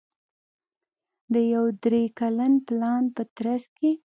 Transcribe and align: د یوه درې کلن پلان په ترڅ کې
د 1.33 1.35
یوه 1.53 1.71
درې 1.83 2.03
کلن 2.19 2.53
پلان 2.67 3.03
په 3.15 3.21
ترڅ 3.37 3.63
کې 3.77 3.91